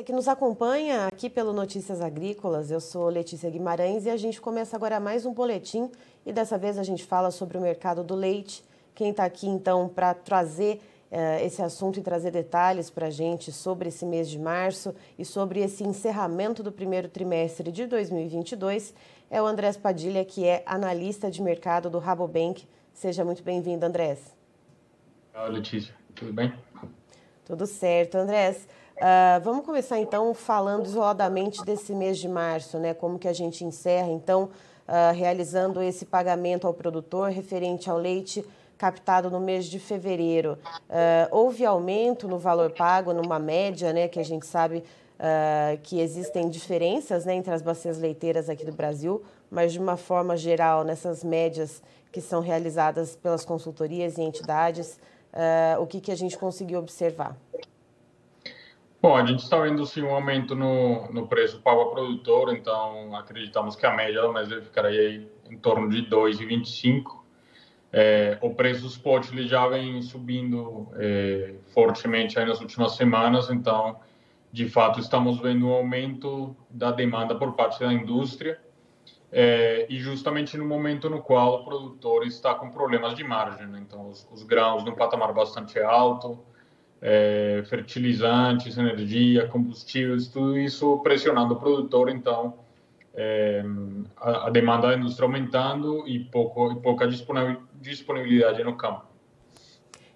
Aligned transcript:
Você 0.00 0.04
que 0.04 0.12
nos 0.12 0.28
acompanha 0.28 1.08
aqui 1.08 1.28
pelo 1.28 1.52
Notícias 1.52 2.00
Agrícolas, 2.00 2.70
eu 2.70 2.80
sou 2.80 3.10
Letícia 3.10 3.50
Guimarães 3.50 4.06
e 4.06 4.10
a 4.10 4.16
gente 4.16 4.40
começa 4.40 4.74
agora 4.74 4.98
mais 4.98 5.26
um 5.26 5.34
boletim 5.34 5.90
e 6.24 6.32
dessa 6.32 6.56
vez 6.56 6.78
a 6.78 6.82
gente 6.82 7.04
fala 7.04 7.30
sobre 7.30 7.58
o 7.58 7.60
mercado 7.60 8.02
do 8.02 8.14
leite. 8.14 8.64
Quem 8.94 9.10
está 9.10 9.26
aqui 9.26 9.46
então 9.46 9.90
para 9.90 10.14
trazer 10.14 10.80
uh, 11.12 11.44
esse 11.44 11.60
assunto 11.60 11.98
e 11.98 12.02
trazer 12.02 12.30
detalhes 12.30 12.88
para 12.88 13.08
a 13.08 13.10
gente 13.10 13.52
sobre 13.52 13.90
esse 13.90 14.06
mês 14.06 14.30
de 14.30 14.38
março 14.38 14.94
e 15.18 15.24
sobre 15.24 15.60
esse 15.60 15.84
encerramento 15.84 16.62
do 16.62 16.72
primeiro 16.72 17.06
trimestre 17.06 17.70
de 17.70 17.84
2022 17.84 18.94
é 19.30 19.42
o 19.42 19.44
Andrés 19.44 19.76
Padilha, 19.76 20.24
que 20.24 20.46
é 20.46 20.62
analista 20.64 21.30
de 21.30 21.42
mercado 21.42 21.90
do 21.90 21.98
Rabobank. 21.98 22.66
Seja 22.94 23.22
muito 23.22 23.42
bem-vindo, 23.42 23.84
Andrés. 23.84 24.34
Olá, 25.34 25.48
Letícia. 25.48 25.94
Tudo 26.14 26.32
bem? 26.32 26.54
Tudo 27.44 27.66
certo, 27.66 28.14
Andrés. 28.14 28.66
Uh, 29.00 29.40
vamos 29.42 29.64
começar 29.64 29.98
então 29.98 30.34
falando 30.34 30.84
isoladamente 30.84 31.64
desse 31.64 31.94
mês 31.94 32.18
de 32.18 32.28
março, 32.28 32.78
né? 32.78 32.92
Como 32.92 33.18
que 33.18 33.26
a 33.26 33.32
gente 33.32 33.64
encerra 33.64 34.08
então 34.08 34.50
uh, 34.86 35.16
realizando 35.16 35.82
esse 35.82 36.04
pagamento 36.04 36.66
ao 36.66 36.74
produtor 36.74 37.30
referente 37.30 37.88
ao 37.88 37.96
leite 37.96 38.44
captado 38.76 39.30
no 39.30 39.40
mês 39.40 39.64
de 39.64 39.78
fevereiro. 39.78 40.58
Uh, 40.90 41.34
houve 41.34 41.64
aumento 41.64 42.28
no 42.28 42.36
valor 42.36 42.72
pago, 42.72 43.14
numa 43.14 43.38
média, 43.38 43.90
né? 43.90 44.06
Que 44.06 44.20
a 44.20 44.24
gente 44.24 44.46
sabe 44.46 44.84
que 45.82 46.00
existem 46.00 46.48
diferenças 46.48 47.26
né, 47.26 47.34
entre 47.34 47.52
as 47.52 47.60
bacias 47.60 47.98
leiteiras 47.98 48.48
aqui 48.48 48.64
do 48.64 48.72
Brasil, 48.72 49.22
mas 49.50 49.70
de 49.70 49.78
uma 49.78 49.98
forma 49.98 50.34
geral, 50.34 50.82
nessas 50.82 51.22
médias 51.22 51.82
que 52.10 52.22
são 52.22 52.40
realizadas 52.40 53.16
pelas 53.16 53.44
consultorias 53.44 54.16
e 54.16 54.22
entidades, 54.22 54.98
o 55.78 55.86
que, 55.86 56.00
que 56.00 56.10
a 56.10 56.16
gente 56.16 56.38
conseguiu 56.38 56.78
observar? 56.78 57.36
Bom, 59.02 59.16
a 59.16 59.24
gente 59.24 59.42
está 59.42 59.58
vendo 59.58 59.86
sim 59.86 60.02
um 60.02 60.14
aumento 60.14 60.54
no, 60.54 61.10
no 61.10 61.26
preço 61.26 61.58
pago 61.62 61.80
ao 61.80 61.90
produtor, 61.90 62.54
então 62.54 63.16
acreditamos 63.16 63.74
que 63.74 63.86
a 63.86 63.96
média 63.96 64.20
do 64.20 64.30
mês 64.30 64.48
deve 64.48 64.60
ficar 64.60 64.84
aí 64.84 65.26
em 65.50 65.56
torno 65.56 65.88
de 65.88 66.02
2,25. 66.02 67.18
É, 67.90 68.36
o 68.42 68.54
preço 68.54 68.82
do 68.82 68.88
spot 68.88 69.32
ele 69.32 69.48
já 69.48 69.66
vem 69.66 70.02
subindo 70.02 70.86
é, 70.96 71.54
fortemente 71.72 72.38
aí 72.38 72.44
nas 72.44 72.60
últimas 72.60 72.94
semanas, 72.94 73.48
então 73.48 73.98
de 74.52 74.68
fato 74.68 75.00
estamos 75.00 75.40
vendo 75.40 75.66
um 75.66 75.72
aumento 75.72 76.54
da 76.68 76.92
demanda 76.92 77.34
por 77.34 77.54
parte 77.54 77.80
da 77.80 77.90
indústria 77.90 78.60
é, 79.32 79.86
e 79.88 79.98
justamente 79.98 80.58
no 80.58 80.66
momento 80.66 81.08
no 81.08 81.22
qual 81.22 81.62
o 81.62 81.64
produtor 81.64 82.26
está 82.26 82.54
com 82.54 82.70
problemas 82.70 83.14
de 83.14 83.24
margem, 83.24 83.66
né? 83.66 83.80
então 83.80 84.10
os, 84.10 84.28
os 84.30 84.42
grãos 84.42 84.84
num 84.84 84.94
patamar 84.94 85.32
bastante 85.32 85.80
alto, 85.80 86.38
é, 87.02 87.62
fertilizantes, 87.68 88.76
energia, 88.76 89.46
combustíveis, 89.48 90.28
tudo 90.28 90.58
isso 90.58 90.98
pressionando 90.98 91.54
o 91.54 91.56
produtor, 91.56 92.08
então 92.10 92.54
é, 93.14 93.64
a, 94.16 94.46
a, 94.46 94.50
demanda 94.50 94.88
da 94.88 94.96
indústria 94.96 95.26
aumentando 95.26 96.06
e, 96.06 96.18
pouco, 96.18 96.72
e 96.72 96.76
pouca 96.76 97.08
disponibilidade 97.08 98.62
no 98.62 98.76
campo. 98.76 99.04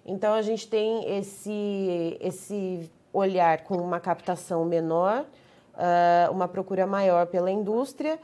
Então 0.05 0.33
a 0.33 0.41
gente 0.41 0.67
tem 0.67 1.17
esse, 1.17 2.17
esse 2.21 2.89
olhar 3.11 3.63
com 3.63 3.77
uma 3.77 3.99
captação 3.99 4.63
menor, 4.65 5.25
uh, 5.73 6.31
uma 6.31 6.47
procura 6.47 6.85
maior 6.85 7.25
pela 7.25 7.49
indústria 7.49 8.19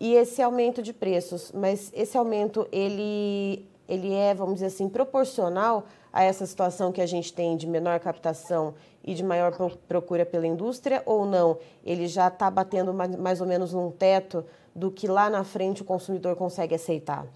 e 0.00 0.14
esse 0.14 0.40
aumento 0.40 0.82
de 0.82 0.92
preços. 0.92 1.52
Mas 1.52 1.92
esse 1.94 2.16
aumento 2.16 2.66
ele, 2.72 3.66
ele 3.88 4.12
é, 4.12 4.34
vamos 4.34 4.54
dizer 4.54 4.66
assim, 4.66 4.88
proporcional 4.88 5.86
a 6.12 6.22
essa 6.22 6.44
situação 6.44 6.92
que 6.92 7.00
a 7.00 7.06
gente 7.06 7.32
tem 7.32 7.56
de 7.56 7.66
menor 7.66 7.98
captação 8.00 8.74
e 9.02 9.14
de 9.14 9.24
maior 9.24 9.52
procura 9.88 10.26
pela 10.26 10.46
indústria 10.46 11.02
ou 11.06 11.24
não? 11.24 11.58
Ele 11.84 12.06
já 12.06 12.28
está 12.28 12.50
batendo 12.50 12.92
mais 12.92 13.40
ou 13.40 13.46
menos 13.46 13.72
num 13.72 13.90
teto 13.90 14.44
do 14.74 14.90
que 14.90 15.08
lá 15.08 15.30
na 15.30 15.42
frente 15.42 15.82
o 15.82 15.84
consumidor 15.84 16.36
consegue 16.36 16.74
aceitar? 16.74 17.26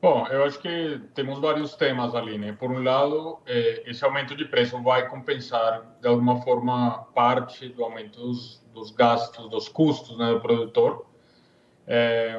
Bom, 0.00 0.26
eu 0.28 0.44
acho 0.44 0.58
que 0.60 1.00
temos 1.14 1.38
vários 1.40 1.74
temas 1.74 2.14
ali, 2.14 2.38
né? 2.38 2.52
Por 2.52 2.70
um 2.70 2.82
lado, 2.82 3.38
eh, 3.46 3.82
esse 3.86 4.04
aumento 4.04 4.36
de 4.36 4.44
preço 4.44 4.80
vai 4.82 5.08
compensar 5.08 5.96
de 6.00 6.06
alguma 6.06 6.42
forma 6.42 7.06
parte 7.14 7.68
do 7.70 7.82
aumento 7.82 8.20
dos, 8.20 8.62
dos 8.72 8.90
gastos, 8.90 9.48
dos 9.50 9.68
custos 9.68 10.16
né, 10.16 10.32
do 10.32 10.40
produtor 10.40 11.06
é, 11.86 12.36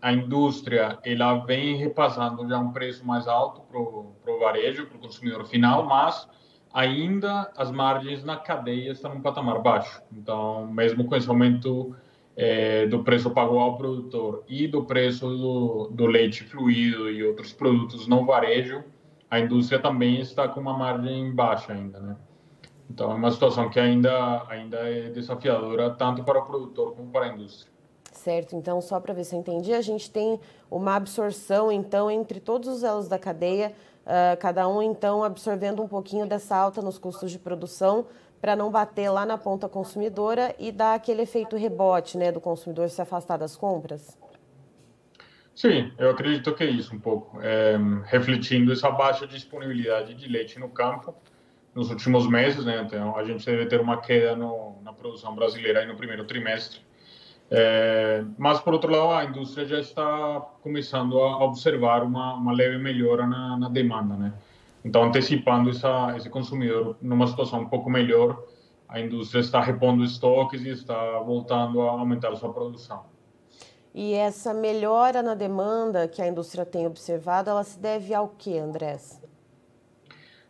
a 0.00 0.12
indústria 0.12 0.98
ela 1.04 1.44
vem 1.44 1.76
repassando 1.76 2.48
já 2.48 2.58
um 2.58 2.72
preço 2.72 3.04
mais 3.04 3.26
alto 3.26 3.62
para 3.62 3.80
o 3.80 4.38
varejo, 4.38 4.86
para 4.86 4.96
o 4.96 5.00
consumidor 5.00 5.44
final, 5.46 5.84
mas 5.84 6.28
ainda 6.72 7.50
as 7.56 7.70
margens 7.70 8.22
na 8.22 8.36
cadeia 8.36 8.92
estão 8.92 9.14
em 9.14 9.18
um 9.18 9.20
patamar 9.20 9.60
baixo. 9.60 10.00
Então, 10.12 10.66
mesmo 10.68 11.04
com 11.04 11.16
esse 11.16 11.28
aumento 11.28 11.94
é, 12.36 12.86
do 12.86 13.02
preço 13.02 13.30
pago 13.30 13.58
ao 13.58 13.76
produtor 13.76 14.44
e 14.48 14.68
do 14.68 14.84
preço 14.84 15.26
do, 15.28 15.88
do 15.90 16.06
leite 16.06 16.44
fluido 16.44 17.10
e 17.10 17.24
outros 17.24 17.52
produtos 17.52 18.06
no 18.06 18.24
varejo, 18.24 18.84
a 19.28 19.40
indústria 19.40 19.80
também 19.80 20.20
está 20.20 20.46
com 20.46 20.60
uma 20.60 20.76
margem 20.76 21.34
baixa 21.34 21.72
ainda, 21.72 21.98
né? 21.98 22.16
Então, 22.88 23.10
é 23.10 23.14
uma 23.14 23.30
situação 23.30 23.70
que 23.70 23.80
ainda, 23.80 24.44
ainda 24.48 24.76
é 24.76 25.08
desafiadora 25.08 25.90
tanto 25.90 26.22
para 26.22 26.38
o 26.38 26.44
produtor 26.44 26.94
como 26.94 27.10
para 27.10 27.26
a 27.26 27.28
indústria 27.32 27.73
certo? 28.24 28.56
Então, 28.56 28.80
só 28.80 28.98
para 28.98 29.12
ver 29.12 29.24
se 29.24 29.34
eu 29.36 29.40
entendi, 29.40 29.74
a 29.74 29.82
gente 29.82 30.10
tem 30.10 30.40
uma 30.70 30.96
absorção, 30.96 31.70
então, 31.70 32.10
entre 32.10 32.40
todos 32.40 32.68
os 32.68 32.82
elos 32.82 33.06
da 33.06 33.18
cadeia, 33.18 33.72
uh, 34.06 34.36
cada 34.38 34.66
um, 34.66 34.82
então, 34.82 35.22
absorvendo 35.22 35.82
um 35.82 35.88
pouquinho 35.88 36.26
dessa 36.26 36.56
alta 36.56 36.80
nos 36.80 36.96
custos 36.96 37.30
de 37.30 37.38
produção 37.38 38.06
para 38.40 38.56
não 38.56 38.70
bater 38.70 39.10
lá 39.10 39.26
na 39.26 39.36
ponta 39.36 39.68
consumidora 39.68 40.54
e 40.58 40.72
dar 40.72 40.94
aquele 40.94 41.22
efeito 41.22 41.56
rebote, 41.56 42.16
né, 42.16 42.32
do 42.32 42.40
consumidor 42.40 42.88
se 42.88 43.00
afastar 43.00 43.36
das 43.36 43.56
compras? 43.56 44.18
Sim, 45.54 45.92
eu 45.98 46.10
acredito 46.10 46.52
que 46.52 46.64
é 46.64 46.70
isso 46.70 46.94
um 46.94 46.98
pouco. 46.98 47.40
É, 47.40 47.76
refletindo 48.06 48.72
essa 48.72 48.90
baixa 48.90 49.26
disponibilidade 49.26 50.14
de 50.14 50.28
leite 50.28 50.58
no 50.58 50.68
campo 50.68 51.14
nos 51.74 51.90
últimos 51.90 52.28
meses, 52.28 52.64
né? 52.64 52.82
Então, 52.84 53.16
a 53.16 53.24
gente 53.24 53.46
deve 53.46 53.66
ter 53.66 53.80
uma 53.80 54.00
queda 54.00 54.34
no, 54.34 54.76
na 54.82 54.92
produção 54.92 55.34
brasileira 55.34 55.80
aí 55.80 55.86
no 55.86 55.96
primeiro 55.96 56.24
trimestre 56.24 56.80
é, 57.56 58.24
mas, 58.36 58.60
por 58.60 58.72
outro 58.72 58.90
lado, 58.90 59.12
a 59.12 59.24
indústria 59.24 59.64
já 59.66 59.78
está 59.78 60.40
começando 60.62 61.18
a 61.18 61.44
observar 61.44 62.02
uma, 62.02 62.34
uma 62.34 62.52
leve 62.52 62.78
melhora 62.78 63.26
na, 63.26 63.56
na, 63.56 63.68
demanda, 63.68 64.16
né? 64.16 64.32
Então, 64.84 65.04
antecipando 65.04 65.70
essa, 65.70 66.14
esse 66.16 66.28
consumidor 66.28 66.96
numa 67.00 67.26
situação 67.26 67.60
um 67.60 67.68
pouco 67.68 67.88
melhor, 67.88 68.42
a 68.88 69.00
indústria 69.00 69.40
está 69.40 69.60
repondo 69.60 70.02
estoques 70.02 70.62
e 70.62 70.70
está 70.70 71.18
voltando 71.20 71.80
a 71.82 71.92
aumentar 71.92 72.34
sua 72.36 72.52
produção. 72.52 73.04
E 73.94 74.12
essa 74.14 74.52
melhora 74.52 75.22
na 75.22 75.34
demanda 75.34 76.08
que 76.08 76.20
a 76.20 76.26
indústria 76.26 76.66
tem 76.66 76.86
observado, 76.86 77.48
ela 77.50 77.62
se 77.62 77.78
deve 77.78 78.12
ao 78.12 78.28
que, 78.28 78.58
Andrés? 78.58 79.22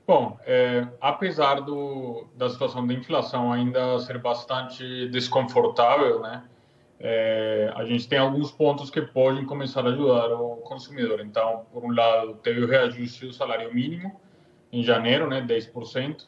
Bom, 0.07 0.39
é, 0.47 0.87
apesar 1.01 1.61
do, 1.61 2.27
da 2.35 2.49
situação 2.49 2.87
da 2.87 2.95
inflação 2.95 3.53
ainda 3.53 3.99
ser 3.99 4.19
bastante 4.19 5.09
desconfortável, 5.09 6.21
né? 6.21 6.45
É, 7.01 7.73
a 7.75 7.85
gente 7.85 8.09
tem 8.09 8.19
alguns 8.19 8.51
pontos 8.51 8.91
que 8.91 9.03
podem 9.03 9.45
começar 9.45 9.85
a 9.85 9.89
ajudar 9.89 10.29
o 10.35 10.57
consumidor. 10.59 11.21
Então, 11.21 11.67
por 11.73 11.85
um 11.85 11.93
lado, 11.93 12.35
teve 12.43 12.63
o 12.63 12.67
reajuste 12.67 13.27
do 13.27 13.33
salário 13.33 13.73
mínimo 13.75 14.21
em 14.73 14.83
janeiro, 14.83 15.29
né, 15.29 15.41
10%. 15.41 16.27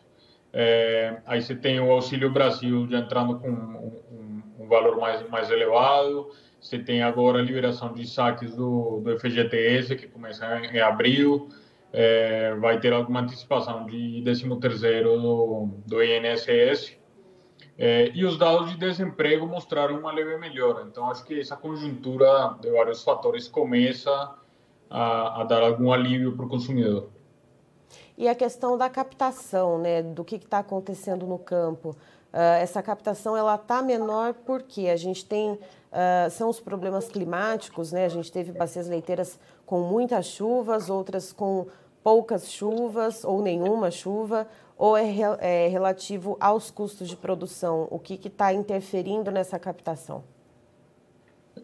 É, 0.52 1.18
aí 1.26 1.42
você 1.42 1.54
tem 1.54 1.80
o 1.80 1.90
Auxílio 1.90 2.30
Brasil 2.30 2.86
já 2.90 2.98
entrando 2.98 3.38
com 3.38 3.48
um, 3.48 4.02
um, 4.12 4.42
um, 4.60 4.68
valor 4.68 4.98
mais, 4.98 5.28
mais 5.28 5.50
elevado. 5.50 6.30
Você 6.60 6.78
tem 6.78 7.02
agora 7.02 7.38
a 7.38 7.42
liberação 7.42 7.92
de 7.92 8.06
saques 8.06 8.54
do, 8.54 9.00
do 9.00 9.18
FGTS, 9.18 9.94
que 9.96 10.06
começa 10.08 10.46
em, 10.72 10.80
abril. 10.80 11.48
É, 11.92 12.54
vai 12.56 12.80
ter 12.80 12.92
alguma 12.92 13.20
antecipação 13.20 13.86
de 13.86 14.22
13º 14.24 15.02
do, 15.02 15.68
do 15.86 16.02
INSS. 16.02 16.96
É, 17.78 18.10
e 18.14 18.24
os 18.24 18.38
dados 18.38 18.70
de 18.70 18.76
desemprego 18.76 19.46
mostraram 19.46 19.98
uma 19.98 20.12
leve 20.12 20.36
melhora. 20.38 20.84
Então, 20.90 21.10
acho 21.10 21.24
que 21.24 21.38
essa 21.38 21.56
conjuntura 21.56 22.56
de 22.60 22.70
vários 22.70 23.04
fatores 23.04 23.48
começa 23.48 24.34
a, 24.88 25.42
a 25.42 25.44
dar 25.44 25.62
algum 25.62 25.92
alívio 25.92 26.34
para 26.34 26.46
o 26.46 26.48
consumidor. 26.48 27.08
E 28.16 28.28
a 28.28 28.34
questão 28.34 28.78
da 28.78 28.88
captação, 28.88 29.78
né, 29.78 30.02
do 30.02 30.24
que 30.24 30.36
está 30.36 30.60
acontecendo 30.60 31.26
no 31.26 31.38
campo. 31.38 31.90
Uh, 32.32 32.60
essa 32.60 32.82
captação 32.82 33.36
ela 33.36 33.54
está 33.54 33.80
menor 33.82 34.34
porque 34.44 34.88
a 34.88 34.96
gente 34.96 35.24
tem 35.24 35.52
uh, 35.52 36.30
são 36.30 36.48
os 36.48 36.60
problemas 36.60 37.08
climáticos, 37.08 37.92
né? 37.92 38.04
A 38.04 38.08
gente 38.08 38.30
teve 38.30 38.52
bacias 38.52 38.88
leiteiras 38.88 39.38
com 39.64 39.80
muitas 39.80 40.26
chuvas, 40.26 40.90
outras 40.90 41.32
com 41.32 41.66
poucas 42.02 42.50
chuvas 42.50 43.24
ou 43.24 43.42
nenhuma 43.42 43.90
chuva, 43.90 44.46
ou 44.76 44.96
é, 44.96 45.08
é 45.40 45.68
relativo 45.68 46.36
aos 46.40 46.70
custos 46.70 47.08
de 47.08 47.16
produção? 47.16 47.88
O 47.90 47.98
que 47.98 48.14
está 48.26 48.52
interferindo 48.52 49.30
nessa 49.30 49.58
captação? 49.58 50.22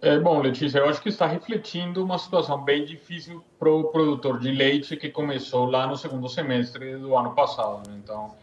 É, 0.01 0.19
bom, 0.19 0.41
Letícia, 0.41 0.79
eu 0.79 0.89
acho 0.89 1.03
que 1.03 1.11
está 1.11 1.27
refletindo 1.27 2.03
uma 2.03 2.19
situação 2.19 2.63
bem 2.65 2.85
difícil 2.85 3.45
para 3.59 3.71
o 3.71 3.85
produtor 3.85 4.39
de 4.39 4.51
leite 4.51 4.97
que 4.97 5.11
começou 5.11 5.67
lá 5.67 5.87
no 5.87 5.97
segundo 5.97 6.29
semestre 6.29 6.97
do 6.97 7.17
ano 7.17 7.35
passado. 7.35 7.89
Né? 7.89 8.01
Então, 8.03 8.35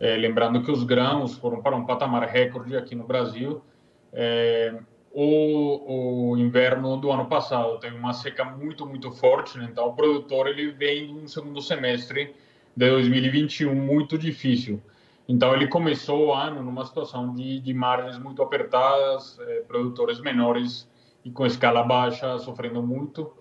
É, 0.00 0.16
lembrando 0.16 0.64
que 0.64 0.70
os 0.70 0.82
grãos 0.82 1.34
foram 1.38 1.62
para 1.62 1.76
um 1.76 1.86
patamar 1.86 2.24
recorde 2.24 2.76
aqui 2.76 2.92
no 2.92 3.04
Brasil. 3.04 3.62
É, 4.12 4.74
o, 5.12 6.32
o, 6.32 6.36
inverno 6.36 6.96
do 6.96 7.12
ano 7.12 7.26
passado 7.26 7.78
teve 7.78 7.94
uma 7.94 8.12
seca 8.12 8.44
muito, 8.44 8.84
muito 8.84 9.12
forte, 9.12 9.56
né? 9.58 9.68
então 9.70 9.86
o 9.86 9.94
produtor 9.94 10.48
ele 10.48 10.72
vem 10.72 11.14
um 11.14 11.28
segundo 11.28 11.60
semestre 11.62 12.34
de 12.76 12.90
2021 12.90 13.74
muito 13.74 14.16
difícil. 14.18 14.80
Então 15.28 15.54
ele 15.54 15.68
começou 15.68 16.26
o 16.26 16.32
ano 16.34 16.62
numa 16.62 16.84
situação 16.84 17.34
de, 17.34 17.60
de 17.60 17.72
margens 17.72 18.18
muito 18.18 18.42
apertadas, 18.42 19.38
é, 19.40 19.60
produtores 19.60 20.20
menores 20.20 20.90
e 21.24 21.30
com 21.30 21.46
escala 21.46 21.82
baixa 21.82 22.38
sofrendo 22.38 22.82
muito. 22.82 23.32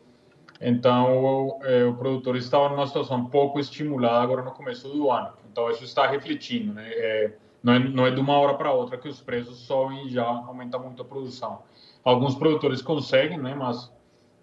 Então 0.59 1.59
é, 1.63 1.83
o 1.85 1.95
produtor 1.95 2.35
estava 2.35 2.69
numa 2.69 2.85
situação 2.85 3.25
pouco 3.25 3.59
estimulada 3.59 4.23
agora 4.23 4.43
no 4.43 4.51
começo 4.51 4.87
do 4.87 5.11
ano. 5.11 5.41
Então, 5.51 5.69
isso 5.69 5.83
está 5.83 6.07
refletindo, 6.07 6.73
né? 6.73 6.89
É, 6.93 7.33
não, 7.61 7.73
é, 7.73 7.79
não 7.79 8.05
é 8.05 8.11
de 8.11 8.19
uma 8.19 8.37
hora 8.37 8.53
para 8.53 8.71
outra 8.71 8.97
que 8.97 9.07
os 9.07 9.21
preços 9.21 9.57
sobem 9.59 10.07
e 10.07 10.09
já 10.09 10.23
aumenta 10.23 10.79
muito 10.79 11.01
a 11.01 11.05
produção. 11.05 11.63
Alguns 12.03 12.35
produtores 12.35 12.81
conseguem, 12.81 13.37
né? 13.37 13.53
Mas, 13.53 13.91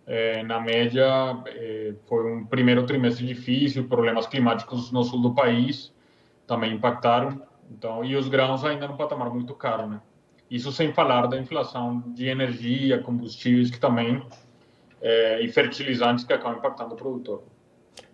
é, 0.09 0.43
na 0.43 0.59
média, 0.59 1.05
é, 1.47 1.93
foi 2.07 2.33
um 2.33 2.47
primeiro 2.47 2.87
trimestre 2.87 3.27
difícil, 3.27 3.87
problemas 3.87 4.27
climáticos 4.27 4.91
no 4.91 5.05
sul 5.05 5.21
do 5.21 5.35
país 5.35 5.93
também 6.47 6.73
impactaram. 6.73 7.43
Então, 7.71 8.03
e 8.03 8.17
os 8.17 8.27
grãos 8.27 8.65
ainda 8.65 8.89
no 8.89 8.97
patamar 8.97 9.29
muito 9.31 9.55
caro, 9.55 9.87
né? 9.87 10.01
Isso 10.51 10.73
sem 10.73 10.95
falar 10.95 11.27
da 11.27 11.39
inflação 11.39 12.03
de 12.15 12.27
energia, 12.27 13.03
combustíveis, 13.03 13.71
que 13.71 13.79
também, 13.79 14.23
é, 15.03 15.43
e 15.43 15.53
fertilizantes 15.53 16.25
que 16.25 16.33
acabam 16.33 16.57
impactando 16.57 16.95
o 16.95 16.97
produtor. 16.97 17.43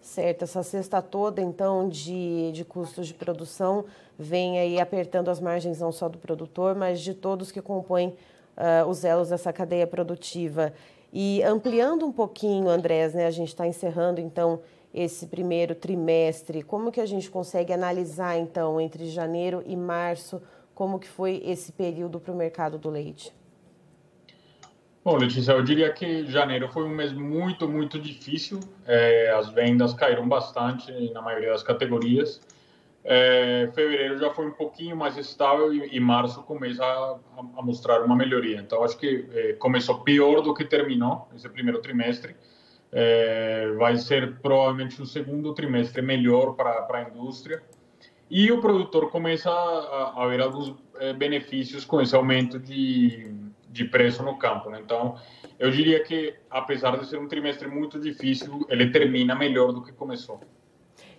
Certo, 0.00 0.43
essa 0.43 0.64
cesta 0.64 1.00
toda, 1.00 1.40
então, 1.40 1.88
de, 1.88 2.50
de 2.50 2.64
custos 2.64 3.06
de 3.06 3.14
produção 3.14 3.85
vem 4.19 4.58
aí 4.58 4.81
apertando 4.81 5.29
as 5.29 5.40
margens 5.40 5.81
não 5.81 5.93
só 5.93 6.08
do 6.08 6.19
produtor, 6.19 6.75
mas 6.75 7.00
de 7.00 7.14
todos 7.14 7.52
que 7.52 7.62
compõem 7.62 8.17
uh, 8.56 8.88
os 8.88 9.05
elos 9.05 9.29
dessa 9.29 9.52
cadeia 9.52 9.87
produtiva. 9.87 10.73
E 11.16 11.44
ampliando 11.44 12.05
um 12.05 12.11
pouquinho, 12.11 12.69
Andrés, 12.69 13.14
né, 13.14 13.25
a 13.25 13.31
gente 13.31 13.50
está 13.50 13.64
encerrando, 13.69 14.20
então, 14.20 14.61
esse 14.93 15.28
primeiro 15.28 15.72
trimestre. 15.72 16.61
Como 16.61 16.90
que 16.90 17.00
a 17.00 17.06
gente 17.06 17.31
consegue 17.31 17.72
analisar, 17.72 18.37
então, 18.37 18.81
entre 18.81 19.06
janeiro 19.06 19.62
e 19.64 19.76
março, 19.76 20.43
como 20.75 20.99
que 20.99 21.06
foi 21.06 21.40
esse 21.46 21.70
período 21.70 22.19
para 22.19 22.32
o 22.32 22.37
mercado 22.37 22.78
do 22.78 22.90
leite? 22.90 23.32
Bom, 25.05 25.16
Letícia, 25.16 25.52
eu 25.52 25.62
diria 25.62 25.93
que 25.93 26.26
janeiro 26.26 26.69
foi 26.72 26.82
um 26.82 26.88
mês 26.88 27.12
muito, 27.12 27.69
muito 27.69 27.96
difícil. 27.96 28.58
É, 28.84 29.31
as 29.31 29.49
vendas 29.50 29.94
caíram 29.94 30.26
bastante 30.26 30.90
na 31.12 31.22
maioria 31.22 31.50
das 31.50 31.62
categorias. 31.62 32.40
É, 33.05 33.71
fevereiro 33.75 34.19
já 34.19 34.31
foi 34.31 34.47
um 34.47 34.53
pouquinho 34.53 34.97
mais 34.97 35.19
estável 35.19 35.75
e, 35.75 35.95
e 35.95 36.01
março 36.01 36.43
começa 36.43 36.83
a, 36.83 37.19
a, 37.56 37.62
mostrar 37.62 38.03
uma 38.03 38.17
melhoria. 38.17 38.59
Então, 38.59 38.83
acho 38.83 38.97
que 38.97 39.29
é, 39.33 39.53
começou 39.55 40.01
pior 40.01 40.41
do 40.41 40.55
que 40.55 40.65
terminou 40.65 41.29
esse 41.35 41.49
primeiro 41.49 41.81
trimestre. 41.81 42.35
É, 42.91 43.73
vai 43.77 43.97
ser 43.97 44.37
provavelmente 44.37 45.03
um 45.03 45.06
segundo 45.06 45.53
trimestre 45.53 46.01
melhor 46.01 46.55
para 46.55 46.87
a 46.89 47.03
indústria. 47.03 47.62
E 48.31 48.51
o 48.51 48.61
produtor 48.61 49.11
começa 49.11 49.50
a, 49.50 50.23
a 50.23 50.27
ver 50.29 50.41
alguns 50.41 50.75
é, 50.99 51.12
benefícios 51.12 51.85
com 51.85 52.00
esse 52.00 52.17
aumento 52.17 52.59
de 52.59 53.45
de 53.75 53.85
preço 53.85 54.23
no 54.23 54.39
campo. 54.39 54.71
Né? 54.71 54.81
Então, 54.83 55.17
eu 55.59 55.71
diria 55.71 56.03
que, 56.05 56.35
apesar 56.49 56.97
de 56.97 57.07
ser 57.07 57.19
um 57.19 57.27
trimestre 57.27 57.67
muito 57.67 57.99
difícil, 57.99 58.65
ele 58.71 58.91
termina 58.91 59.35
melhor 59.35 59.73
do 59.73 59.83
que 59.83 59.93
começou. 59.93 60.41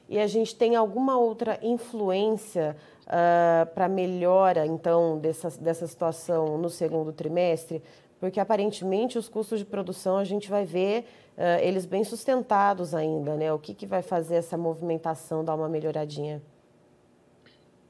E 0.07 0.19
a 0.19 0.28
gente 0.28 0.56
tem 0.56 0.75
alguma 0.75 1.18
outra 1.18 1.60
influência 1.62 2.75
uh, 3.06 3.66
para 3.74 3.90
melhora, 3.90 4.66
então, 4.66 5.18
dessa, 5.18 5.50
dessa 5.60 5.88
situação 5.88 6.57
no 6.57 6.69
segundo 6.69 7.12
trimestre? 7.12 7.81
Porque, 8.19 8.40
aparentemente, 8.40 9.18
os 9.18 9.28
custos 9.28 9.60
de 9.60 9.66
produção 9.66 10.18
a 10.18 10.24
gente 10.24 10.50
vai 10.50 10.66
ver 10.66 11.06
uh, 11.38 11.62
eles 11.62 11.86
bem 11.86 12.04
sustentados 12.04 12.94
ainda, 12.94 13.36
né? 13.36 13.52
O 13.52 13.60
que, 13.60 13.74
que 13.74 13.86
vai 13.86 14.02
fazer 14.02 14.36
essa 14.36 14.57
movimentação 14.57 15.44
dar 15.44 15.56
uma 15.56 15.68
melhoradinha? 15.68 16.42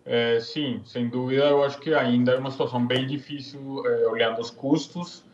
É, 0.06 0.40
sim, 0.40 0.82
sem 0.86 1.10
dúvida, 1.10 1.46
eu 1.46 1.64
acho 1.64 1.80
que 1.80 1.94
ainda 1.94 2.34
é 2.34 2.38
uma 2.38 2.52
situação 2.52 2.86
bem 2.86 3.08
difícil 3.08 3.84
é, 3.88 4.08
olhando 4.08 4.40
os 4.40 4.52
custos. 4.52 5.26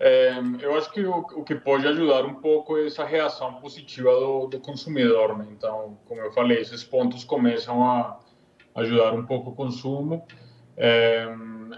É, 0.00 0.38
eu 0.60 0.76
acho 0.76 0.92
que 0.92 1.04
o, 1.04 1.18
o, 1.18 1.42
que 1.42 1.54
pode 1.56 1.86
ajudar 1.86 2.24
um 2.24 2.34
pouco 2.34 2.76
é 2.76 2.86
essa 2.86 3.04
reação 3.04 3.54
positiva 3.54 4.10
do, 4.12 4.46
do, 4.46 4.60
consumidor. 4.60 5.36
Né? 5.36 5.46
Então, 5.50 5.98
como 6.06 6.20
eu 6.20 6.32
falei, 6.32 6.58
esses 6.58 6.84
pontos 6.84 7.24
começam 7.24 7.82
a 7.84 8.18
ajudar 8.76 9.12
um 9.12 9.26
pouco 9.26 9.50
o 9.50 9.54
consumo. 9.54 10.24
É, 10.76 11.26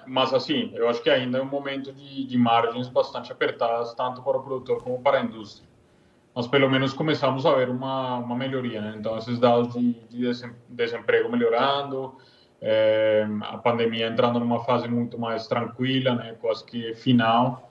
mas, 0.06 0.34
assim, 0.34 0.70
eu 0.74 0.88
acho 0.88 1.02
que 1.02 1.08
ainda 1.08 1.38
é 1.38 1.42
um 1.42 1.46
momento 1.46 1.92
de, 1.92 2.26
de 2.26 2.38
margens 2.38 2.88
bastante 2.88 3.32
apertadas, 3.32 3.94
tanto 3.94 4.22
para 4.22 4.36
o 4.36 4.42
produtor 4.42 4.82
como 4.82 5.00
para 5.00 5.18
a 5.18 5.22
indústria 5.22 5.70
nós 6.34 6.46
pelo 6.46 6.70
menos 6.70 6.92
começamos 6.92 7.44
a 7.44 7.54
ver 7.54 7.68
uma, 7.68 8.18
uma 8.18 8.36
melhoria. 8.36 8.80
Né? 8.80 8.94
Então, 8.96 9.16
esses 9.18 9.38
dados 9.38 9.74
de, 9.74 9.92
de 10.08 10.30
desemprego 10.68 11.30
melhorando, 11.30 12.14
é, 12.60 13.26
a 13.42 13.58
pandemia 13.58 14.06
entrando 14.06 14.38
numa 14.38 14.60
fase 14.64 14.88
muito 14.88 15.18
mais 15.18 15.46
tranquila, 15.46 16.14
né? 16.14 16.36
quase 16.40 16.64
que 16.64 16.94
final, 16.94 17.69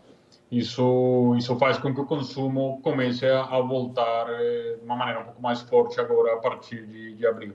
isso, 0.52 1.36
isso 1.38 1.56
faz 1.58 1.78
com 1.78 1.94
que 1.94 2.02
o 2.02 2.06
consumo 2.06 2.80
comece 2.82 3.28
a, 3.28 3.60
voltar 3.60 4.28
é, 4.30 4.78
de 4.78 4.84
uma 4.84 4.96
maneira 4.96 5.22
um 5.22 5.26
pouco 5.26 5.42
mais 5.42 5.62
forte 5.62 6.00
agora 6.00 6.34
a 6.34 6.38
partir 6.38 6.88
de, 6.88 7.14
de 7.14 7.28
abril. 7.28 7.54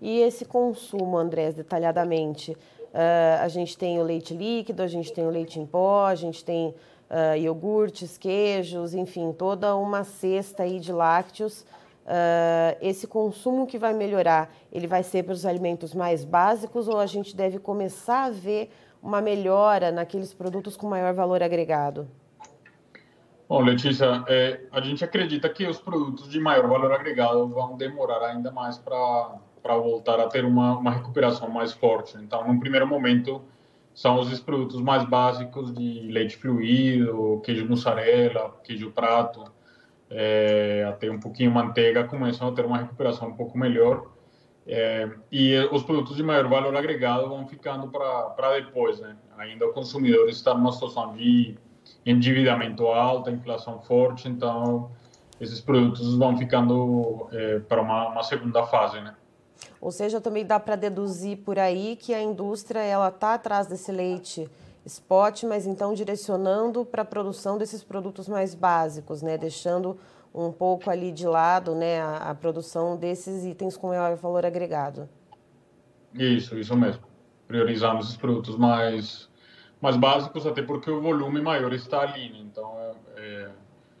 E 0.00 0.20
esse 0.20 0.44
consumo, 0.44 1.16
Andrés, 1.16 1.54
detalhadamente, 1.54 2.52
uh, 2.52 3.42
a 3.42 3.48
gente 3.48 3.76
tem 3.76 3.98
o 3.98 4.02
leite 4.02 4.34
líquido, 4.34 4.82
a 4.82 4.86
gente 4.86 5.12
tem 5.12 5.26
o 5.26 5.30
leite 5.30 5.58
em 5.58 5.66
pó, 5.66 6.06
a 6.06 6.14
gente 6.14 6.44
tem 6.44 6.68
uh, 7.10 7.36
iogurtes, 7.36 8.16
queijos, 8.16 8.94
enfim, 8.94 9.32
toda 9.32 9.74
uma 9.76 10.04
cesta 10.04 10.62
aí 10.62 10.78
de 10.78 10.92
lácteos. 10.92 11.64
Uh, 12.06 12.76
esse 12.80 13.06
consumo 13.06 13.66
que 13.66 13.78
vai 13.78 13.92
melhorar, 13.92 14.50
ele 14.72 14.86
vai 14.86 15.02
ser 15.02 15.22
para 15.22 15.32
os 15.32 15.46
alimentos 15.46 15.94
mais 15.94 16.24
básicos 16.24 16.88
ou 16.88 16.98
a 16.98 17.06
gente 17.06 17.36
deve 17.36 17.58
começar 17.58 18.24
a 18.24 18.30
ver 18.30 18.70
uma 19.02 19.20
melhora 19.20 19.90
naqueles 19.90 20.34
produtos 20.34 20.76
com 20.76 20.88
maior 20.88 21.14
valor 21.14 21.42
agregado? 21.42 22.08
Bom, 23.48 23.62
Letícia, 23.62 24.24
é, 24.28 24.60
a 24.70 24.80
gente 24.80 25.04
acredita 25.04 25.48
que 25.48 25.66
os 25.66 25.80
produtos 25.80 26.28
de 26.28 26.38
maior 26.38 26.68
valor 26.68 26.92
agregado 26.92 27.48
vão 27.48 27.76
demorar 27.76 28.22
ainda 28.22 28.52
mais 28.52 28.78
para 28.78 29.76
voltar 29.76 30.20
a 30.20 30.28
ter 30.28 30.44
uma, 30.44 30.78
uma 30.78 30.92
recuperação 30.92 31.48
mais 31.48 31.72
forte. 31.72 32.16
Então, 32.18 32.46
num 32.46 32.60
primeiro 32.60 32.86
momento, 32.86 33.42
são 33.92 34.20
os 34.20 34.38
produtos 34.40 34.80
mais 34.80 35.04
básicos 35.04 35.74
de 35.74 36.00
leite 36.12 36.36
fluído, 36.36 37.40
queijo 37.44 37.66
mussarela, 37.66 38.56
queijo 38.62 38.92
prato, 38.92 39.44
é, 40.08 40.86
até 40.88 41.10
um 41.10 41.18
pouquinho 41.18 41.50
manteiga, 41.50 42.04
começam 42.04 42.48
a 42.48 42.52
ter 42.52 42.64
uma 42.64 42.78
recuperação 42.78 43.28
um 43.28 43.34
pouco 43.34 43.58
melhor. 43.58 44.06
É, 44.72 45.10
e 45.32 45.58
os 45.72 45.82
produtos 45.82 46.14
de 46.14 46.22
maior 46.22 46.48
valor 46.48 46.76
agregado 46.76 47.28
vão 47.28 47.44
ficando 47.44 47.88
para 47.88 48.54
depois, 48.54 49.00
né? 49.00 49.16
Ainda 49.36 49.66
o 49.66 49.72
consumidor 49.72 50.28
está 50.28 50.54
numa 50.54 50.70
situação 50.70 51.12
de 51.16 51.58
endividamento 52.06 52.86
alto, 52.86 53.30
inflação 53.30 53.80
forte, 53.80 54.28
então 54.28 54.88
esses 55.40 55.60
produtos 55.60 56.14
vão 56.14 56.38
ficando 56.38 57.26
é, 57.32 57.58
para 57.58 57.82
uma, 57.82 58.10
uma 58.10 58.22
segunda 58.22 58.64
fase, 58.64 59.00
né? 59.00 59.16
Ou 59.80 59.90
seja, 59.90 60.20
também 60.20 60.46
dá 60.46 60.60
para 60.60 60.76
deduzir 60.76 61.38
por 61.38 61.58
aí 61.58 61.96
que 61.96 62.14
a 62.14 62.22
indústria 62.22 62.78
ela 62.78 63.08
está 63.08 63.34
atrás 63.34 63.66
desse 63.66 63.90
leite 63.90 64.48
spot, 64.86 65.42
mas 65.44 65.66
então 65.66 65.94
direcionando 65.94 66.84
para 66.84 67.02
a 67.02 67.04
produção 67.04 67.58
desses 67.58 67.82
produtos 67.82 68.28
mais 68.28 68.54
básicos, 68.54 69.20
né? 69.20 69.36
deixando 69.36 69.98
um 70.34 70.52
pouco 70.52 70.90
ali 70.90 71.12
de 71.12 71.26
lado 71.26 71.74
né, 71.74 72.00
a, 72.00 72.30
a 72.30 72.34
produção 72.34 72.96
desses 72.96 73.44
itens 73.44 73.76
com 73.76 73.88
maior 73.88 74.16
valor 74.16 74.46
agregado. 74.46 75.08
Isso, 76.14 76.58
isso 76.58 76.76
mesmo. 76.76 77.02
Priorizamos 77.46 78.06
esses 78.06 78.16
produtos 78.16 78.56
mais, 78.56 79.28
mais 79.80 79.96
básicos, 79.96 80.46
até 80.46 80.62
porque 80.62 80.90
o 80.90 81.00
volume 81.00 81.40
maior 81.40 81.72
está 81.72 82.02
ali. 82.02 82.30
Né? 82.30 82.38
Então, 82.40 82.76
é, 82.78 83.20
é, 83.20 83.50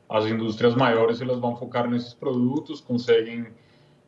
as 0.08 0.26
indústrias 0.26 0.74
maiores 0.74 1.20
elas 1.20 1.38
vão 1.38 1.56
focar 1.56 1.88
nesses 1.88 2.14
produtos, 2.14 2.80
conseguem 2.80 3.46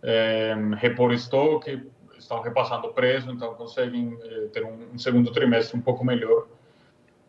é, 0.02 0.55
repor 0.76 1.12
estoque, 1.12 1.81
estão 2.19 2.41
repassando 2.41 2.88
preço, 2.93 3.31
então 3.31 3.55
conseguem 3.55 4.19
é, 4.23 4.47
ter 4.52 4.64
um, 4.64 4.95
um, 4.95 4.99
segundo 4.99 5.31
trimestre 5.33 5.76
um 5.76 5.83
pouco 5.83 6.05
melhor. 6.05 6.47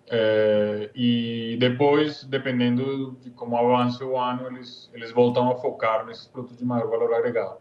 É, 0.07 0.89
e 0.93 1.57
depois, 1.59 2.23
dependendo 2.23 3.17
de 3.21 3.29
como 3.31 3.57
avance 3.57 4.03
o 4.03 4.17
ano, 4.17 4.47
eles, 4.47 4.89
eles 4.93 5.11
voltam 5.11 5.49
a 5.49 5.55
focar 5.55 6.05
nesses 6.05 6.27
produtos 6.27 6.57
de 6.57 6.65
maior 6.65 6.89
valor 6.89 7.13
agregado. 7.13 7.57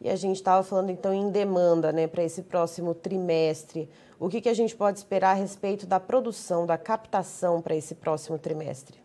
E 0.00 0.08
a 0.08 0.16
gente 0.16 0.36
estava 0.36 0.62
falando 0.62 0.90
então 0.90 1.12
em 1.12 1.30
demanda 1.30 1.92
né, 1.92 2.06
para 2.06 2.22
esse 2.22 2.42
próximo 2.42 2.94
trimestre. 2.94 3.88
O 4.18 4.28
que, 4.28 4.40
que 4.40 4.48
a 4.48 4.54
gente 4.54 4.74
pode 4.74 4.98
esperar 4.98 5.30
a 5.30 5.34
respeito 5.34 5.86
da 5.86 6.00
produção, 6.00 6.66
da 6.66 6.78
captação 6.78 7.60
para 7.60 7.74
esse 7.74 7.94
próximo 7.94 8.38
trimestre? 8.38 8.98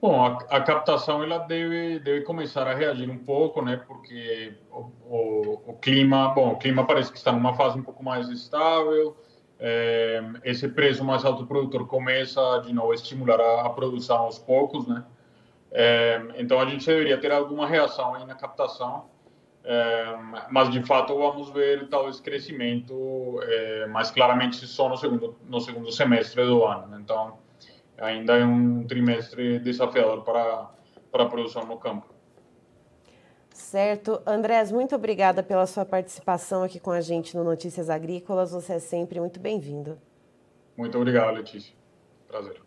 Bom, 0.00 0.22
a, 0.22 0.38
a, 0.50 0.60
captação 0.60 1.22
ela 1.22 1.38
deve, 1.38 1.98
deve 1.98 2.20
começar 2.22 2.66
a 2.66 2.74
reagir 2.74 3.08
um 3.08 3.16
pouco, 3.16 3.62
né? 3.62 3.82
Porque 3.86 4.52
o, 4.70 4.90
o, 5.08 5.62
o, 5.68 5.72
clima, 5.80 6.28
bom, 6.28 6.52
o 6.52 6.56
clima 6.58 6.86
parece 6.86 7.10
que 7.10 7.16
está 7.16 7.32
numa 7.32 7.54
fase 7.54 7.78
um 7.78 7.82
pouco 7.82 8.04
mais 8.04 8.28
estável. 8.28 9.16
Esse 10.42 10.68
preço 10.68 11.04
mais 11.04 11.24
alto 11.24 11.42
do 11.42 11.46
produtor 11.46 11.86
começa 11.86 12.58
de 12.66 12.72
novo 12.72 12.92
a 12.92 12.94
estimular 12.94 13.40
a, 13.64 13.70
produção 13.70 14.18
aos 14.18 14.38
poucos, 14.38 14.86
né? 14.86 15.04
Então 16.36 16.60
a 16.60 16.66
gente 16.66 16.84
deveria 16.86 17.18
ter 17.18 17.32
alguma 17.32 17.66
reação 17.66 18.14
aí 18.14 18.24
na 18.26 18.34
captação, 18.34 19.06
mas 20.50 20.70
de 20.70 20.82
fato 20.82 21.16
vamos 21.16 21.50
ver 21.50 21.88
talvez 21.88 22.20
crescimento 22.20 23.40
é, 23.42 23.86
mais 23.86 24.10
claramente 24.10 24.66
só 24.66 24.88
no 24.88 24.96
segundo 24.96 25.36
no 25.48 25.60
segundo 25.60 25.90
semestre 25.90 26.44
do 26.44 26.64
ano. 26.64 26.98
Então 26.98 27.38
ainda 27.98 28.36
é 28.36 28.44
um 28.44 28.84
trimestre 28.86 29.58
desafiador 29.60 30.22
para, 30.22 30.70
para 31.10 31.24
a 31.24 31.26
produção 31.26 31.64
no 31.64 31.78
campo. 31.78 32.13
Certo. 33.54 34.20
Andrés, 34.26 34.72
muito 34.72 34.96
obrigada 34.96 35.40
pela 35.40 35.64
sua 35.64 35.84
participação 35.84 36.64
aqui 36.64 36.80
com 36.80 36.90
a 36.90 37.00
gente 37.00 37.36
no 37.36 37.44
Notícias 37.44 37.88
Agrícolas. 37.88 38.50
Você 38.50 38.74
é 38.74 38.78
sempre 38.80 39.20
muito 39.20 39.38
bem-vindo. 39.38 39.96
Muito 40.76 40.98
obrigado, 40.98 41.36
Letícia. 41.36 41.72
Prazer. 42.26 42.60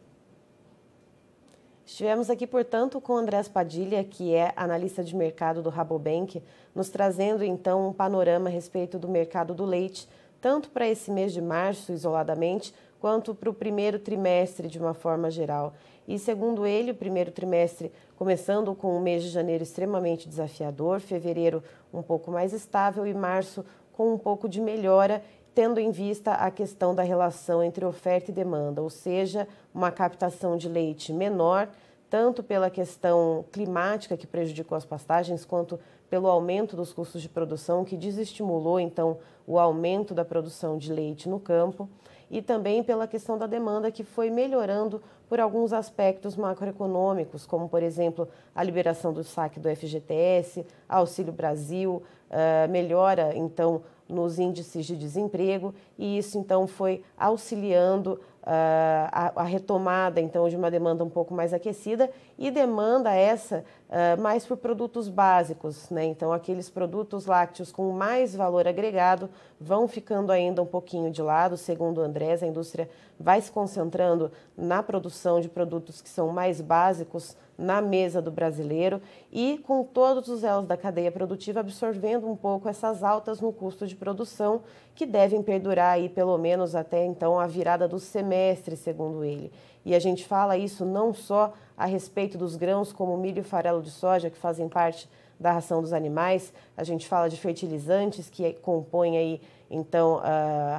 Estivemos 1.86 2.30
aqui, 2.30 2.48
portanto, 2.48 3.02
com 3.02 3.18
Andrés 3.18 3.50
Padilha, 3.50 4.02
que 4.02 4.34
é 4.34 4.54
analista 4.56 5.04
de 5.04 5.14
mercado 5.14 5.62
do 5.62 5.70
Rabobank, 5.70 6.42
nos 6.74 6.90
trazendo 6.90 7.44
então 7.44 7.90
um 7.90 7.94
panorama 7.94 8.48
a 8.48 8.52
respeito 8.52 8.98
do 8.98 9.10
mercado 9.10 9.54
do 9.54 9.66
leite, 9.66 10.08
tanto 10.40 10.70
para 10.70 10.88
esse 10.88 11.12
mês 11.12 11.34
de 11.34 11.42
março, 11.42 11.92
isoladamente, 11.92 12.74
quanto 13.00 13.34
para 13.36 13.50
o 13.50 13.54
primeiro 13.54 14.00
trimestre 14.00 14.68
de 14.68 14.80
uma 14.80 14.94
forma 14.94 15.30
geral. 15.30 15.74
E 16.08 16.18
segundo 16.18 16.66
ele, 16.66 16.92
o 16.92 16.96
primeiro 16.96 17.32
trimestre 17.32 17.92
começando 18.16 18.74
com 18.74 18.96
o 18.96 19.00
mês 19.00 19.24
de 19.24 19.30
janeiro 19.30 19.64
extremamente 19.64 20.28
desafiador, 20.28 21.00
fevereiro 21.00 21.64
um 21.94 22.02
pouco 22.02 22.32
mais 22.32 22.54
estável 22.54 23.06
e 23.06 23.14
março 23.14 23.64
com 23.94 24.14
um 24.14 24.18
pouco 24.18 24.48
de 24.48 24.62
melhora, 24.62 25.22
tendo 25.54 25.80
em 25.80 25.92
vista 25.92 26.34
a 26.34 26.52
questão 26.52 26.94
da 26.94 27.04
relação 27.04 27.64
entre 27.64 27.84
oferta 27.84 28.32
e 28.32 28.34
demanda, 28.34 28.82
ou 28.82 28.90
seja, 28.90 29.48
uma 29.74 29.92
captação 29.92 30.56
de 30.56 30.70
leite 30.70 31.12
menor, 31.12 31.68
tanto 32.10 32.42
pela 32.42 32.70
questão 32.70 33.44
climática 33.52 34.16
que 34.16 34.28
prejudicou 34.28 34.78
as 34.78 34.86
pastagens, 34.86 35.44
quanto 35.44 35.80
pelo 36.10 36.28
aumento 36.28 36.76
dos 36.76 36.94
custos 36.94 37.22
de 37.22 37.28
produção, 37.28 37.84
que 37.84 37.98
desestimulou 37.98 38.80
então 38.80 39.18
o 39.46 39.60
aumento 39.60 40.14
da 40.14 40.24
produção 40.24 40.78
de 40.78 40.94
leite 40.94 41.28
no 41.28 41.40
campo 41.40 41.90
e 42.30 42.42
também 42.42 42.84
pela 42.84 43.08
questão 43.08 43.38
da 43.38 43.48
demanda 43.48 43.92
que 43.92 44.04
foi 44.04 44.30
melhorando 44.30 45.02
por 45.30 45.40
alguns 45.40 45.74
aspectos 45.74 46.36
macroeconômicos, 46.36 47.46
como, 47.46 47.68
por 47.68 47.84
exemplo, 47.84 48.28
a 48.56 48.64
liberação 48.64 49.12
do 49.12 49.24
saque 49.24 49.60
do 49.60 49.74
FGTS, 49.74 50.66
Auxílio 50.88 51.34
Brasil, 51.34 52.02
uh, 52.30 52.70
melhora, 52.70 53.36
então, 53.36 53.82
nos 54.08 54.40
índices 54.40 54.86
de 54.86 54.96
desemprego, 54.96 55.74
e 55.98 56.18
isso, 56.18 56.38
então, 56.38 56.66
foi 56.66 57.04
auxiliando 57.18 58.14
uh, 58.14 59.10
a, 59.12 59.34
a, 59.36 59.44
retomada 59.44 60.22
então 60.22 60.48
de 60.48 60.56
uma 60.56 60.72
demanda 60.72 61.04
um 61.04 61.10
pouco 61.10 61.34
mais 61.34 61.54
aquecida 61.54 62.10
e 62.38 62.52
demanda 62.52 63.14
essa 63.14 63.64
uh, 63.90 64.22
mais 64.22 64.46
por 64.46 64.58
produtos 64.58 65.10
básicos, 65.10 65.90
né? 65.90 66.06
Então 66.06 66.32
aqueles 66.32 66.70
produtos 66.70 67.26
lácteos 67.26 67.72
com 67.72 67.92
mais 67.92 68.36
valor 68.36 68.68
agregado 68.68 69.30
vão 69.60 69.88
ficando 69.88 70.32
ainda 70.32 70.62
um 70.62 70.66
pouquinho 70.66 71.10
de 71.10 71.22
lado, 71.22 71.58
segundo 71.58 72.00
o 72.00 72.04
Andrés, 72.04 72.44
a 72.44 72.48
indústria 72.48 72.90
vai 73.20 73.42
se 73.42 73.52
concentrando 73.52 74.32
na 74.56 74.84
produção 74.84 75.42
de 75.42 75.50
produtos 75.50 76.02
que 76.02 76.10
são 76.10 76.30
mais 76.30 76.62
básicos 76.62 77.36
na 77.58 77.82
mesa 77.82 78.22
do 78.22 78.30
brasileiro 78.30 79.02
e 79.32 79.58
com 79.60 79.84
todos 79.84 80.30
os 80.30 80.44
elos 80.44 80.68
da 80.68 80.78
cadeia 80.78 81.12
produtiva 81.12 81.62
absorvendo 81.62 82.30
um 82.30 82.36
pouco 82.36 82.70
essas 82.70 83.04
altas 83.04 83.42
no 83.42 83.52
custo 83.52 83.88
de 83.88 83.96
produção 83.96 84.62
que 84.94 85.06
devem 85.06 85.42
perdurar 85.42 85.94
aí 85.94 86.08
pelo 86.08 86.38
menos 86.38 86.76
até 86.76 87.04
então 87.04 87.40
a 87.40 87.48
virada 87.48 87.88
do 87.88 88.00
semestre, 88.00 88.76
segundo 88.76 89.24
ele. 89.24 89.52
E 89.84 89.96
a 89.96 90.00
gente 90.00 90.26
fala 90.26 90.58
isso 90.58 90.84
não 90.86 91.14
só 91.14 91.54
a 91.78 91.86
respeito 91.86 92.27
dos 92.36 92.56
grãos 92.56 92.92
como 92.92 93.16
milho 93.16 93.42
e 93.42 93.44
farelo 93.44 93.84
de 93.84 93.92
soja 93.92 94.32
que 94.32 94.38
fazem 94.38 94.68
parte 94.68 95.08
da 95.40 95.52
ração 95.52 95.84
dos 95.84 95.94
animais, 95.94 96.52
a 96.76 96.84
gente 96.84 97.08
fala 97.08 97.30
de 97.30 97.38
fertilizantes 97.38 98.28
que 98.28 98.54
compõem 98.54 99.16
aí 99.16 99.42
então, 99.70 100.22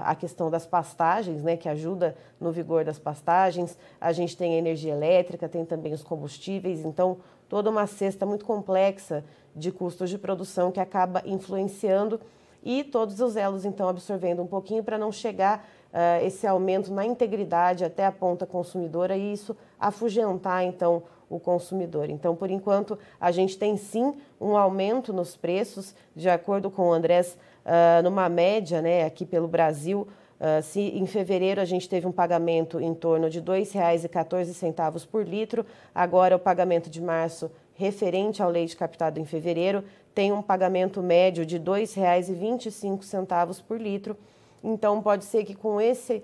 a 0.02 0.14
questão 0.14 0.50
das 0.50 0.66
pastagens, 0.66 1.42
né, 1.42 1.56
que 1.56 1.68
ajuda 1.68 2.16
no 2.40 2.50
vigor 2.50 2.84
das 2.84 2.98
pastagens, 2.98 3.76
a 4.00 4.12
gente 4.12 4.36
tem 4.36 4.54
a 4.54 4.58
energia 4.58 4.92
elétrica, 4.92 5.48
tem 5.48 5.64
também 5.64 5.92
os 5.92 6.02
combustíveis, 6.02 6.84
então, 6.84 7.18
toda 7.48 7.68
uma 7.68 7.86
cesta 7.86 8.24
muito 8.24 8.44
complexa 8.44 9.24
de 9.54 9.70
custos 9.70 10.08
de 10.08 10.16
produção 10.16 10.70
que 10.70 10.80
acaba 10.80 11.22
influenciando 11.26 12.20
e 12.62 12.82
todos 12.82 13.20
os 13.20 13.36
elos, 13.36 13.64
então, 13.64 13.88
absorvendo 13.88 14.42
um 14.42 14.46
pouquinho 14.46 14.82
para 14.82 14.96
não 14.96 15.12
chegar 15.12 15.66
uh, 15.92 16.24
esse 16.24 16.46
aumento 16.46 16.92
na 16.92 17.04
integridade 17.04 17.84
até 17.84 18.06
a 18.06 18.12
ponta 18.12 18.46
consumidora 18.46 19.16
e 19.16 19.32
isso 19.32 19.56
afugentar, 19.78 20.64
então, 20.64 21.02
o 21.28 21.38
consumidor. 21.38 22.10
Então, 22.10 22.34
por 22.34 22.50
enquanto, 22.50 22.98
a 23.20 23.30
gente 23.30 23.58
tem 23.58 23.76
sim 23.76 24.14
um 24.40 24.56
aumento 24.56 25.12
nos 25.12 25.36
preços, 25.36 25.94
de 26.14 26.28
acordo 26.28 26.70
com 26.70 26.88
o 26.88 26.92
Andrés 26.92 27.36
uh, 27.64 28.02
numa 28.02 28.28
média, 28.28 28.80
né, 28.80 29.04
aqui 29.04 29.26
pelo 29.26 29.48
Brasil, 29.48 30.06
uh, 30.40 30.62
se 30.62 30.80
em 30.80 31.06
fevereiro 31.06 31.60
a 31.60 31.64
gente 31.64 31.88
teve 31.88 32.06
um 32.06 32.12
pagamento 32.12 32.80
em 32.80 32.94
torno 32.94 33.28
de 33.28 33.40
R$ 33.40 33.44
2,14 33.44 35.06
por 35.06 35.26
litro, 35.26 35.66
agora 35.94 36.36
o 36.36 36.38
pagamento 36.38 36.88
de 36.88 37.00
março 37.00 37.50
referente 37.74 38.42
ao 38.42 38.50
leite 38.50 38.76
captado 38.76 39.20
em 39.20 39.24
fevereiro 39.24 39.84
tem 40.14 40.32
um 40.32 40.42
pagamento 40.42 41.00
médio 41.00 41.46
de 41.46 41.58
R$ 41.58 41.62
2,25 41.62 43.62
por 43.62 43.80
litro. 43.80 44.16
Então, 44.64 45.00
pode 45.00 45.24
ser 45.24 45.44
que 45.44 45.54
com 45.54 45.80
esse, 45.80 46.20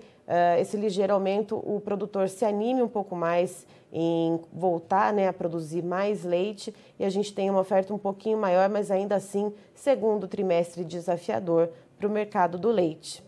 esse 0.59 0.75
ligeiro 0.75 1.13
aumento 1.13 1.55
o 1.57 1.79
produtor 1.79 2.29
se 2.29 2.43
anime 2.43 2.81
um 2.81 2.87
pouco 2.87 3.15
mais 3.15 3.65
em 3.93 4.39
voltar 4.51 5.13
né, 5.13 5.27
a 5.27 5.33
produzir 5.33 5.83
mais 5.83 6.23
leite 6.23 6.73
e 6.99 7.05
a 7.05 7.09
gente 7.09 7.33
tem 7.33 7.49
uma 7.49 7.61
oferta 7.61 7.93
um 7.93 7.97
pouquinho 7.97 8.37
maior, 8.37 8.67
mas 8.69 8.91
ainda 8.91 9.15
assim, 9.15 9.53
segundo 9.73 10.27
trimestre 10.27 10.83
desafiador 10.83 11.69
para 11.97 12.07
o 12.07 12.11
mercado 12.11 12.57
do 12.57 12.69
leite. 12.69 13.23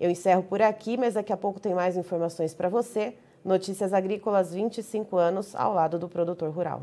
Eu 0.00 0.10
encerro 0.10 0.42
por 0.42 0.62
aqui, 0.62 0.96
mas 0.96 1.14
daqui 1.14 1.32
a 1.32 1.36
pouco 1.36 1.60
tem 1.60 1.74
mais 1.74 1.96
informações 1.96 2.54
para 2.54 2.68
você. 2.68 3.14
Notícias 3.44 3.92
Agrícolas 3.92 4.52
25 4.52 5.16
anos 5.16 5.54
ao 5.54 5.72
lado 5.72 5.98
do 5.98 6.08
produtor 6.08 6.50
rural. 6.50 6.82